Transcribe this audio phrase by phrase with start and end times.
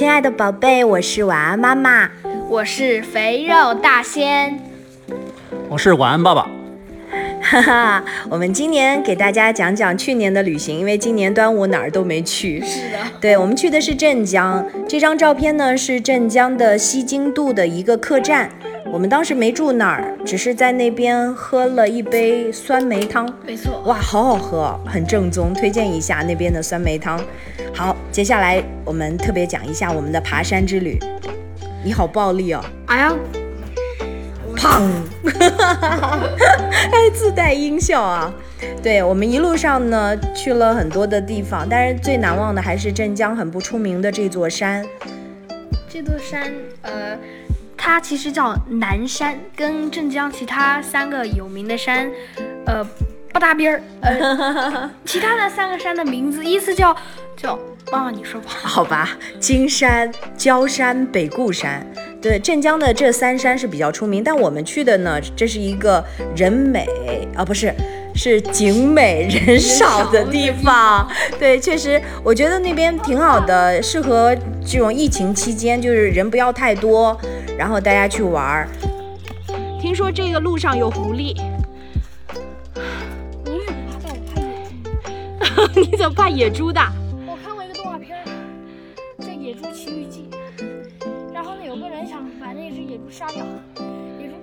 [0.00, 2.08] 亲爱的宝贝，我是晚安妈妈，
[2.48, 4.58] 我是肥肉大仙，
[5.68, 6.48] 我是晚安爸爸。
[7.42, 12.62] 哈哈，我们今年给大家讲讲去年的旅行，因为今年端午哪儿都没去。
[12.62, 14.66] 是的，对我们去的是镇江。
[14.88, 18.48] 这张照片呢是镇江的西京渡的一个客栈，
[18.92, 23.28] 我们当时没住那儿，只是在那边喝了一杯酸梅汤。
[23.46, 27.20] 没错，哇，好好喝，很正宗，推荐一下那边的酸梅汤。
[27.74, 30.98] 好，接下来我们特别讲一下我们的爬山之旅。
[31.84, 32.64] 你好暴力哦！
[32.86, 33.14] 哎呀。
[34.56, 34.82] 胖，
[36.90, 38.30] 还自带音效啊！
[38.82, 44.84] 对我们一路上呢去了很多的地方，但是最难忘的还是镇江很不出名的这座山。
[45.88, 47.16] 这座山，呃，
[47.82, 52.10] 它其实叫南山，跟镇江其他三个有名的山，
[52.66, 52.84] 呃，
[53.32, 53.82] 不搭边儿。
[54.02, 56.94] 呃， 其他的三个山的名字依次叫
[57.38, 57.58] 叫，
[57.90, 58.50] 妈妈你说吧。
[58.50, 59.08] 好吧，
[59.40, 61.84] 金山、焦山、北固山。
[62.20, 66.04] 对镇江的这三山是比较出名，但我们去的呢，这是一个
[66.36, 66.86] 人美
[67.34, 67.74] 啊，不是，
[68.14, 71.10] 是景美人少的地方。
[71.38, 77.18] 对，确实，我觉得那边挺好的，适合这种疫情期间，就是人不要太多，
[77.60, 78.66] 然后大家去玩儿。
[79.78, 81.36] 听说这个路上有狐狸，
[83.44, 84.14] 你怎么怕？
[85.76, 85.84] 我怕野。
[85.90, 86.80] 你怎么怕野猪的？
[93.10, 93.44] 杀掉，
[94.18, 94.34] 野猪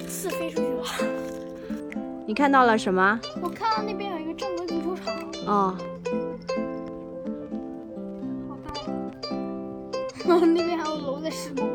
[0.08, 0.84] 刺飞出去了。
[2.26, 3.20] 你看到了什么？
[3.42, 5.14] 我看到那边有一个正规足球场。
[5.46, 5.76] 哦。
[10.28, 10.34] 大。
[10.54, 11.66] 那边还有楼在施工。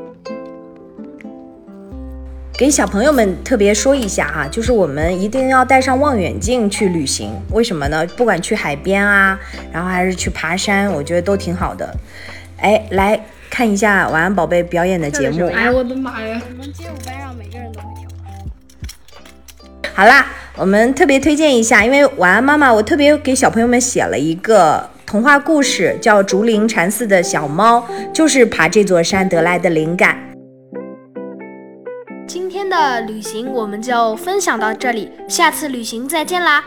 [2.56, 7.32] 给小朋友们特别说一下哈，就是我们一定要带上望远镜去旅行。
[7.52, 8.06] 为什么呢？
[8.16, 9.40] 不管去海边啊，
[9.72, 11.94] 然后还是去爬山，我觉得都挺好的。
[12.58, 13.20] 哎，来。
[13.50, 15.46] 看一下晚安宝贝表演的节目。
[15.46, 16.42] 哎我的妈呀！
[16.50, 18.10] 我们街舞班上每个人都会跳。
[19.94, 20.26] 好啦，
[20.58, 30.18] 我们特别推荐一下，因为晚安妈妈，我特别给小朋友们写了一个童话故事，叫《竹林禅寺的小猫》，就是爬这座山得来的灵感。
[32.26, 36.64] 今天的旅行我们就分享到这里，下次旅行再见啦！